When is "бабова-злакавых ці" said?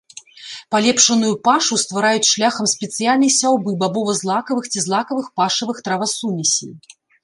3.87-4.79